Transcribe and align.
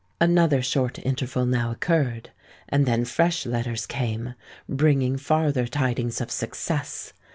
Another 0.19 0.63
short 0.63 0.97
interval 1.05 1.45
now 1.45 1.69
occurred; 1.69 2.31
and 2.67 2.87
then 2.87 3.05
fresh 3.05 3.45
letters 3.45 3.85
came, 3.85 4.33
bringing 4.67 5.15
farther 5.15 5.67
tidings 5.67 6.19
of 6.19 6.31
success. 6.31 7.13